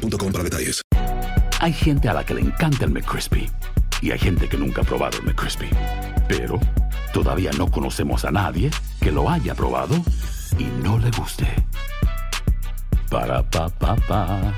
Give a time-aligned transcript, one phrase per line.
[0.00, 0.82] boostmobile.com para detalles.
[1.60, 3.50] Hay gente a la que le encanta el McCrispy
[4.00, 5.68] y hay gente que nunca ha probado el McCrispy.
[6.28, 6.58] Pero
[7.12, 9.94] todavía no conocemos a nadie que lo haya probado
[10.58, 11.46] y no le guste.
[13.10, 14.54] Para pa pa pa.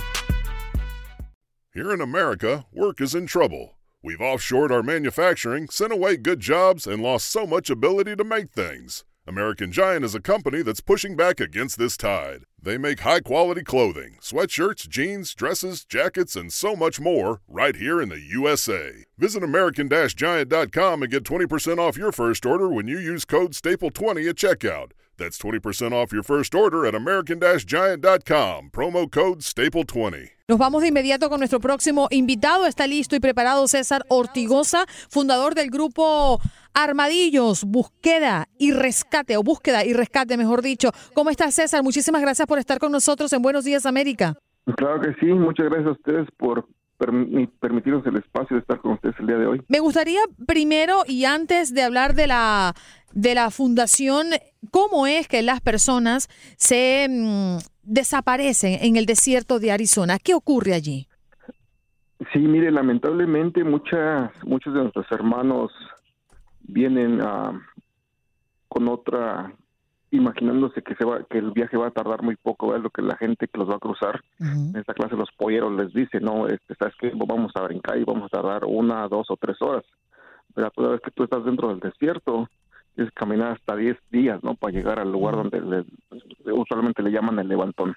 [1.75, 3.79] Here in America, work is in trouble.
[4.03, 8.51] We've offshored our manufacturing, sent away good jobs, and lost so much ability to make
[8.51, 9.05] things.
[9.25, 12.43] American Giant is a company that's pushing back against this tide.
[12.61, 18.03] They make high quality clothing, sweatshirts, jeans, dresses, jackets, and so much more right here
[18.03, 19.05] in the USA.
[19.17, 24.29] Visit American Giant.com and get 20% off your first order when you use code STAPLE20
[24.29, 24.91] at checkout.
[25.23, 28.71] That's 20% off your first order at American Giant.com.
[28.73, 30.31] Promo code STAPLE20.
[30.49, 32.67] Nos vamos de inmediato con nuestro próximo invitado.
[32.67, 36.41] Está listo y preparado César Ortigosa, fundador del grupo
[36.75, 40.91] Armadillos, Búsqueda y Rescate, o Búsqueda y Rescate, mejor dicho.
[41.15, 41.85] ¿Cómo estás, César?
[41.85, 44.37] Muchísimas gracias por estar con nosotros en Buenos Días, América.
[44.77, 45.27] Claro que sí.
[45.27, 46.67] Muchas gracias a ustedes por
[47.61, 49.63] permitirnos el espacio de estar con ustedes el día de hoy.
[49.69, 52.75] Me gustaría primero y antes de hablar de la
[53.15, 54.29] de la fundación,
[54.71, 60.19] cómo es que las personas se mm, desaparecen en el desierto de Arizona.
[60.19, 61.09] ¿Qué ocurre allí?
[62.33, 65.73] Sí, mire, lamentablemente muchas muchos de nuestros hermanos
[66.61, 67.61] vienen ah,
[68.69, 69.53] con otra
[70.13, 73.03] imaginándose que se va que el viaje va a tardar muy poco es lo que
[73.03, 76.47] la gente que los va a cruzar en esta clase los polleros les dice no
[76.47, 79.85] este, sabes que vamos a brincar y vamos a tardar una dos o tres horas
[80.55, 82.47] pero toda vez que tú estás dentro del desierto
[82.97, 85.85] es caminar hasta 10 días no para llegar al lugar donde
[86.53, 87.97] usualmente le llaman el levantón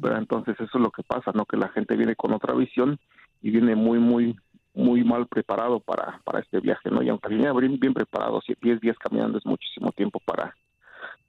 [0.00, 2.98] pero entonces eso es lo que pasa no que la gente viene con otra visión
[3.42, 4.36] y viene muy muy
[4.74, 7.02] muy mal preparado para, para este viaje, ¿no?
[7.02, 10.56] Y aunque venía bien, bien preparado, si 10 días caminando es muchísimo tiempo para,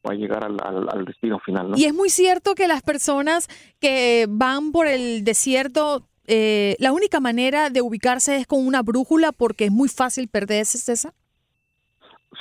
[0.02, 1.78] para llegar al, al, destino final, ¿no?
[1.78, 3.50] Y es muy cierto que las personas
[3.80, 9.32] que van por el desierto, eh, la única manera de ubicarse es con una brújula
[9.32, 11.14] porque es muy fácil perderse, César.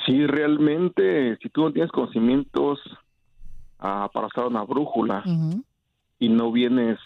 [0.05, 2.79] Sí, realmente, si tú no tienes conocimientos
[3.79, 5.23] ah, para usar una brújula
[6.19, 6.99] y no vienes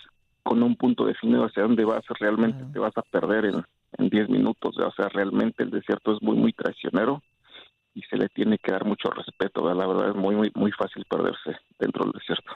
[0.44, 3.64] con un punto definido hacia dónde vas, realmente te vas a perder en,
[3.98, 4.78] en 10 minutos.
[4.78, 7.22] O sea, realmente el desierto es muy, muy traicionero
[7.94, 9.74] y se le tiene que dar mucho respeto.
[9.74, 12.54] La verdad es muy, muy, muy fácil perderse dentro del desierto.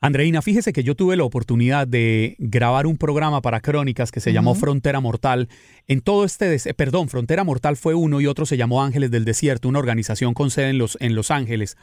[0.00, 4.32] Andreina, fíjese que yo tuve la oportunidad de grabar un programa para Crónicas que se
[4.32, 5.48] llamó Frontera Mortal.
[5.88, 9.68] En todo este, perdón, Frontera Mortal fue uno y otro se llamó Ángeles del Desierto,
[9.68, 11.76] una organización con sede en Los, en los Ángeles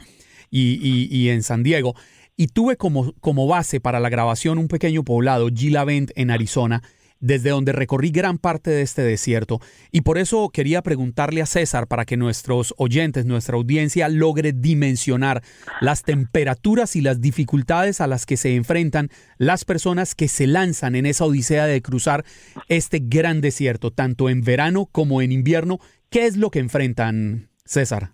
[0.50, 0.78] y,
[1.10, 1.94] y, en San Diego.
[2.38, 6.82] Y tuve como, como base para la grabación un pequeño poblado, Gila Bend, en Arizona,
[7.20, 9.60] desde donde recorrí gran parte de este desierto.
[9.92, 15.42] Y por eso quería preguntarle a César para que nuestros oyentes, nuestra audiencia logre dimensionar
[15.80, 20.94] las temperaturas y las dificultades a las que se enfrentan las personas que se lanzan
[20.94, 22.24] en esa odisea de cruzar
[22.68, 25.78] este gran desierto, tanto en verano como en invierno.
[26.10, 28.10] ¿Qué es lo que enfrentan, César?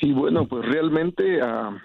[0.00, 1.40] Sí, bueno, pues realmente...
[1.42, 1.76] Ah,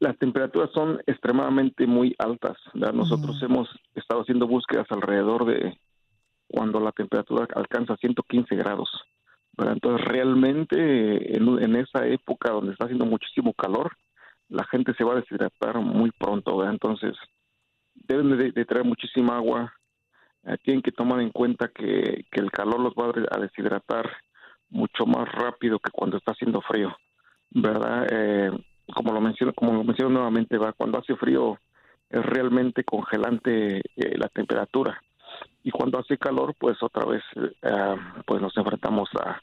[0.00, 2.56] las temperaturas son extremadamente muy altas.
[2.74, 5.76] Nosotros hemos estado haciendo búsquedas alrededor de
[6.46, 8.90] cuando la temperatura alcanza 115 grados.
[9.58, 13.96] Entonces, realmente en, esa época donde está haciendo muchísimo calor,
[14.48, 16.64] la gente se va a deshidratar muy pronto.
[16.64, 17.16] Entonces,
[17.94, 19.74] deben de, traer muchísima agua.
[20.44, 24.08] Eh, tienen que tomar en cuenta que, que el calor los va a deshidratar
[24.70, 26.96] mucho más rápido que cuando está haciendo frío.
[27.50, 28.06] ¿Verdad?
[28.10, 28.52] Eh,
[28.94, 31.58] como lo menciono, como lo menciono nuevamente, va cuando hace frío
[32.10, 35.02] es realmente congelante eh, la temperatura
[35.62, 37.96] y cuando hace calor, pues otra vez eh,
[38.26, 39.40] pues nos enfrentamos a,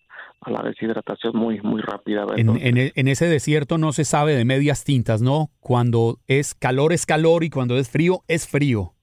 [0.49, 2.25] la deshidratación muy muy rápida.
[2.35, 5.49] En, e, en, ese desierto no se sabe de medias tintas, ¿no?
[5.59, 8.93] Cuando es calor es calor y cuando es frío es frío.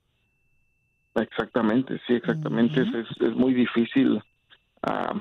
[1.14, 2.82] Exactamente, sí, exactamente.
[2.82, 2.88] es,
[3.20, 4.22] es, muy difícil
[4.82, 5.14] ah,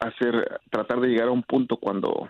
[0.00, 2.28] hacer, tratar de llegar a un punto cuando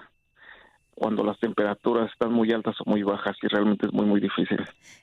[0.94, 4.58] cuando las temperaturas están muy altas o muy bajas y realmente es muy, muy difícil.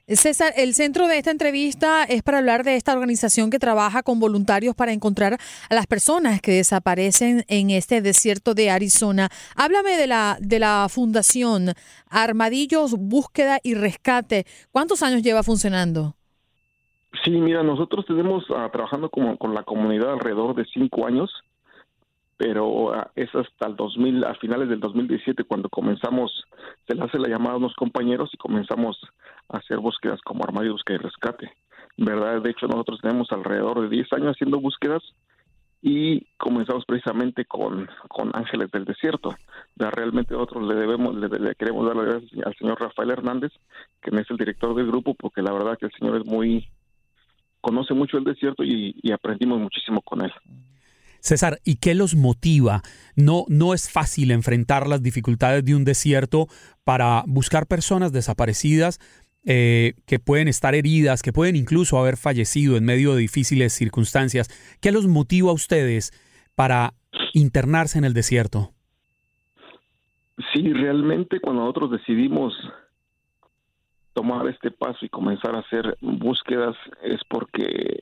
[0.08, 4.20] César, el centro de esta entrevista es para hablar de esta organización que trabaja con
[4.20, 5.38] voluntarios para encontrar
[5.70, 9.30] a las personas que desaparecen en este desierto de Arizona.
[9.56, 11.74] Háblame de la, de la fundación
[12.10, 14.46] Armadillos Búsqueda y Rescate.
[14.72, 16.16] ¿Cuántos años lleva funcionando?
[17.24, 21.30] Sí, mira, nosotros tenemos ah, trabajando como, con la comunidad alrededor de cinco años
[22.42, 26.44] pero ah, es hasta el 2000, a finales del 2017 cuando comenzamos,
[26.88, 29.00] se le hace la llamada a unos compañeros y comenzamos
[29.50, 31.52] a hacer búsquedas como armario búsqueda y rescate.
[31.98, 32.42] ¿Verdad?
[32.42, 35.04] De hecho, nosotros tenemos alrededor de 10 años haciendo búsquedas
[35.84, 39.36] y comenzamos precisamente con, con Ángeles del Desierto.
[39.76, 43.52] Realmente nosotros le debemos, le, queremos dar las gracias al señor Rafael Hernández,
[44.02, 46.68] que es el director del grupo, porque la verdad que el señor es muy,
[47.62, 50.34] conoce mucho el desierto y aprendimos muchísimo con él.
[51.22, 52.82] César, ¿y qué los motiva?
[53.16, 56.48] No, no es fácil enfrentar las dificultades de un desierto
[56.84, 59.00] para buscar personas desaparecidas
[59.46, 64.50] eh, que pueden estar heridas, que pueden incluso haber fallecido en medio de difíciles circunstancias.
[64.82, 66.12] ¿Qué los motiva a ustedes
[66.56, 66.94] para
[67.34, 68.72] internarse en el desierto?
[70.54, 72.54] Sí, realmente cuando nosotros decidimos
[74.14, 78.02] tomar este paso y comenzar a hacer búsquedas es porque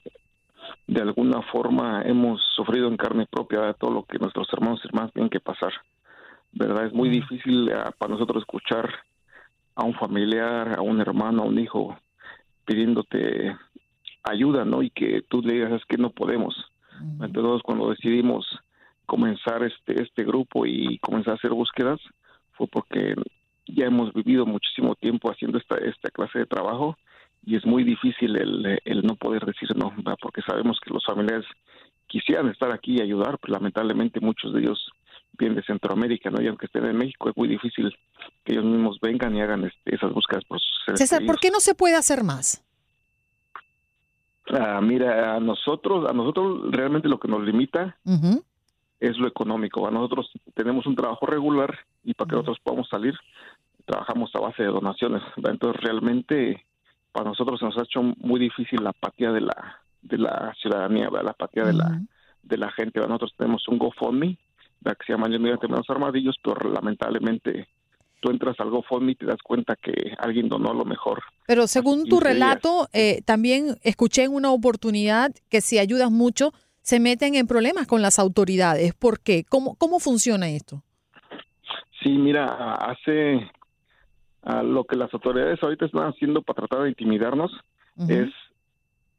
[0.89, 5.13] de alguna forma hemos sufrido en carne propia todo lo que nuestros hermanos y hermanas
[5.13, 5.71] tienen que pasar.
[6.51, 6.87] ¿Verdad?
[6.87, 8.89] Es muy difícil eh, para nosotros escuchar
[9.75, 11.95] a un familiar, a un hermano, a un hijo
[12.65, 13.55] pidiéndote
[14.23, 14.81] ayuda, ¿no?
[14.81, 16.55] Y que tú le digas que no podemos.
[17.21, 18.47] Entonces, cuando decidimos
[19.05, 21.99] comenzar este este grupo y comenzar a hacer búsquedas,
[22.53, 23.13] fue porque
[23.67, 26.97] ya hemos vivido muchísimo tiempo haciendo esta esta clase de trabajo
[27.45, 31.45] y es muy difícil el, el no poder decir no, porque sabemos que los familiares
[32.07, 34.91] quisieran estar aquí y ayudar, pero lamentablemente muchos de ellos
[35.37, 36.41] vienen de Centroamérica, ¿no?
[36.41, 37.95] Y aunque estén en México es muy difícil
[38.43, 41.59] que ellos mismos vengan y hagan este, esas búsquedas por sus César, ¿por qué no
[41.59, 42.63] se puede hacer más?
[44.51, 47.95] Ah, mira, a nosotros, a nosotros realmente lo que nos limita
[48.99, 49.87] es lo económico.
[49.87, 53.13] A nosotros tenemos un trabajo regular y para que nosotros podamos salir
[53.85, 55.21] trabajamos a base de donaciones.
[55.37, 56.63] Entonces realmente
[57.11, 61.31] para nosotros nos ha hecho muy difícil la apatía de la de la ciudadanía, la
[61.31, 62.01] apatía de la
[62.43, 62.99] de la gente.
[62.99, 64.37] Nosotros tenemos un GoFundMe
[64.83, 67.67] que se llama Yo mediante menos armadillos, pero lamentablemente
[68.21, 71.21] tú entras al GoFundMe y te das cuenta que alguien donó lo mejor.
[71.47, 76.99] Pero según tu relato, eh, también escuché en una oportunidad que si ayudas mucho, se
[76.99, 78.93] meten en problemas con las autoridades.
[78.93, 79.43] ¿Por qué?
[79.47, 80.83] ¿Cómo, cómo funciona esto?
[82.01, 83.49] Sí, mira, hace
[84.63, 87.51] lo que las autoridades ahorita están haciendo para tratar de intimidarnos
[88.07, 88.29] es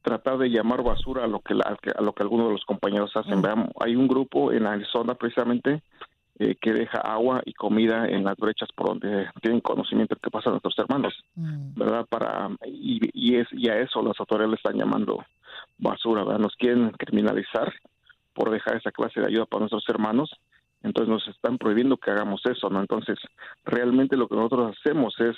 [0.03, 3.43] tratar de llamar basura a lo que a lo que algunos de los compañeros hacen.
[3.81, 5.83] hay un grupo en Arizona precisamente
[6.39, 10.31] eh, que deja agua y comida en las brechas por donde tienen conocimiento de qué
[10.31, 11.75] pasa a nuestros hermanos, mm.
[11.75, 12.07] ¿verdad?
[12.09, 15.23] Para y, y, es y a eso las autoridades le están llamando
[15.77, 16.41] basura, ¿verdad?
[16.41, 17.71] Nos quieren criminalizar
[18.33, 20.31] por dejar esa clase de ayuda para nuestros hermanos
[20.83, 22.81] entonces nos están prohibiendo que hagamos eso, ¿no?
[22.81, 23.19] Entonces,
[23.65, 25.37] realmente lo que nosotros hacemos es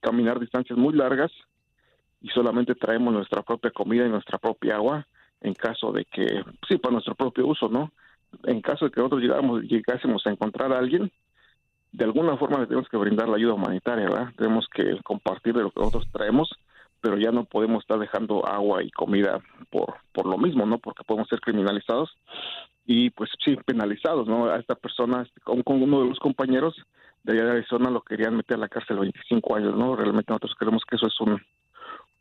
[0.00, 1.32] caminar distancias muy largas
[2.20, 5.06] y solamente traemos nuestra propia comida y nuestra propia agua
[5.40, 7.92] en caso de que, sí, para nuestro propio uso, ¿no?
[8.44, 11.12] En caso de que nosotros llegásemos a encontrar a alguien,
[11.92, 14.32] de alguna forma le tenemos que brindar la ayuda humanitaria, ¿verdad?
[14.36, 16.50] Tenemos que compartir de lo que nosotros traemos,
[17.04, 20.78] pero ya no podemos estar dejando agua y comida por, por lo mismo, ¿no?
[20.78, 22.16] Porque podemos ser criminalizados
[22.86, 24.46] y pues sí, penalizados, ¿no?
[24.46, 26.74] A esta persona, este, con, uno de los compañeros
[27.22, 29.94] de allá de Arizona lo querían meter a la cárcel 25 años, ¿no?
[29.94, 31.38] Realmente nosotros creemos que eso es un,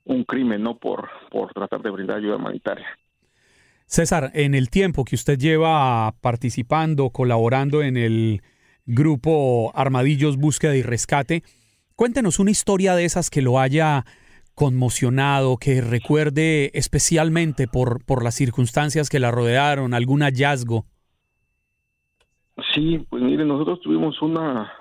[0.03, 0.75] un crimen, ¿no?
[0.75, 2.87] Por, por tratar de brindar ayuda humanitaria.
[3.85, 8.41] César, en el tiempo que usted lleva participando, colaborando en el
[8.85, 11.43] grupo Armadillos Búsqueda y Rescate,
[11.95, 14.03] cuéntenos una historia de esas que lo haya
[14.55, 20.85] conmocionado, que recuerde especialmente por, por las circunstancias que la rodearon, algún hallazgo?
[22.73, 24.71] Sí, pues miren, nosotros tuvimos una,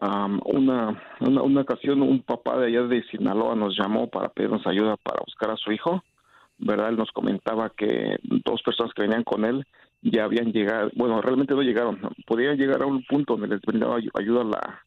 [0.00, 5.20] una, una, ocasión, un papá de allá de Sinaloa nos llamó para pedirnos ayuda para
[5.24, 6.04] buscar a su hijo,
[6.58, 6.90] ¿verdad?
[6.90, 9.66] Él nos comentaba que dos personas que venían con él
[10.02, 13.96] ya habían llegado, bueno, realmente no llegaron, podían llegar a un punto donde les brindaba
[13.96, 14.82] ayuda a la,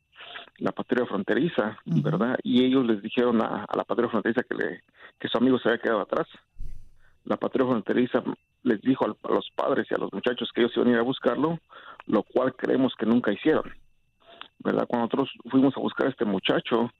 [0.62, 2.38] la patrulla fronteriza, ¿verdad?
[2.44, 4.84] Y ellos les dijeron a, la patrulla fronteriza que, le,
[5.20, 6.27] que su amigo se había quedado atrás.
[7.25, 8.24] La patrulla fronteriza
[8.62, 11.03] les dijo a, los padres y a los muchachos que ellos iban a ir a
[11.03, 11.60] buscarlo,
[12.06, 13.74] lo cual creemos que nunca hicieron.
[14.60, 14.86] ¿Verdad?
[14.88, 16.91] Cuando nosotros fuimos a buscar a este muchacho,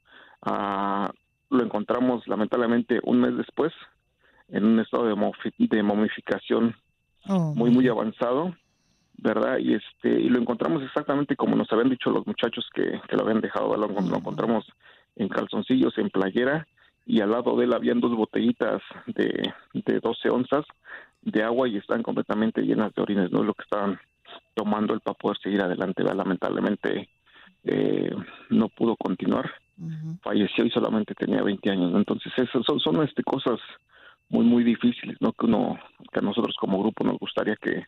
[0.42, 1.12] ah,
[1.52, 3.72] lo encontramos lamentablemente un mes después
[4.48, 6.76] en un estado de, de momificación
[7.28, 8.56] oh, muy, muy avanzado
[9.22, 9.60] ¿verdad?
[9.60, 13.40] Y este y lo encontramos exactamente como nos habían dicho los muchachos que, lo habían
[13.40, 14.66] dejado, lo, lo encontramos
[15.16, 16.68] en calzoncillos, en playera,
[17.06, 20.66] y al lado de él habían dos botellitas de, de 12 onzas
[21.22, 23.44] de agua y están completamente llenas de orines, ¿no?
[23.44, 24.00] Lo que estaban
[24.56, 27.10] tomando él para poder seguir adelante, lamentablemente
[27.64, 28.16] eh,
[28.50, 29.52] no pudo continuar,
[30.22, 33.60] falleció y solamente tenía 20 años, entonces esas son, son este, cosas
[34.30, 35.34] muy, muy difíciles, ¿no?
[35.34, 35.78] Que uno,
[36.12, 37.86] que a nosotros como grupo nos gustaría que,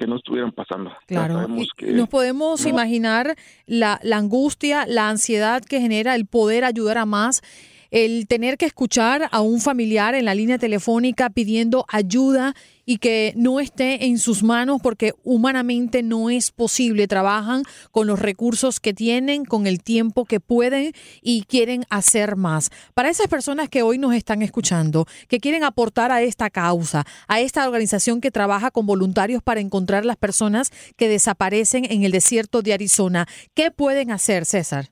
[0.00, 0.90] que no estuvieran pasando.
[1.06, 7.04] Claro, nos podemos imaginar la, la angustia, la ansiedad que genera el poder ayudar a
[7.04, 7.42] más
[7.90, 12.54] el tener que escuchar a un familiar en la línea telefónica pidiendo ayuda
[12.84, 17.06] y que no esté en sus manos porque humanamente no es posible.
[17.06, 20.92] Trabajan con los recursos que tienen, con el tiempo que pueden
[21.22, 22.70] y quieren hacer más.
[22.94, 27.40] Para esas personas que hoy nos están escuchando, que quieren aportar a esta causa, a
[27.40, 32.62] esta organización que trabaja con voluntarios para encontrar las personas que desaparecen en el desierto
[32.62, 34.90] de Arizona, ¿qué pueden hacer, César?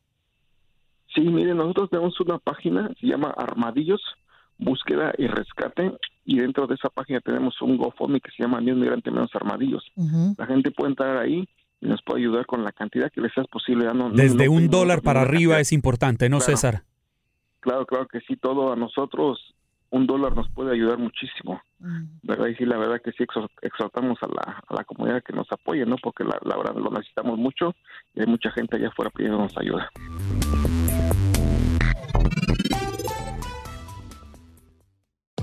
[1.18, 4.00] Sí, miren, nosotros tenemos una página, se llama Armadillos,
[4.56, 5.92] Búsqueda y Rescate,
[6.24, 9.34] y dentro de esa página tenemos un GoFundMe que se llama Ni un migrante menos
[9.34, 9.84] armadillos.
[10.36, 11.48] La gente puede entrar ahí
[11.80, 13.88] y nos puede ayudar con la cantidad que les sea posible.
[14.12, 16.84] Desde un dólar para arriba es importante, ¿no, César?
[17.60, 19.54] Claro, claro que sí, todo a nosotros
[19.90, 21.60] un dólar nos puede ayudar muchísimo,
[22.22, 22.46] ¿verdad?
[22.46, 23.24] Y sí, la verdad que sí
[23.62, 25.96] exhortamos a la, a la comunidad que nos apoye, ¿no?
[25.96, 27.74] Porque la, la verdad lo necesitamos mucho
[28.14, 29.90] y hay mucha gente allá afuera pidiéndonos ayuda.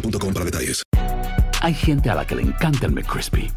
[0.00, 0.82] para detalles.
[1.62, 3.50] Hay gente a la que le encanta el McCrispy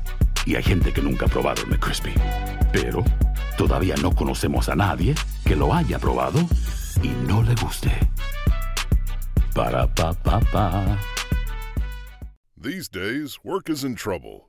[0.45, 2.13] y hay gente que nunca ha probado el McCrispy.
[2.71, 3.03] Pero
[3.57, 5.15] todavía no conocemos a nadie
[5.45, 6.39] que lo haya probado
[7.03, 7.91] y no le guste.
[9.53, 10.97] Para pa pa pa.
[12.61, 14.48] These days, work is in trouble.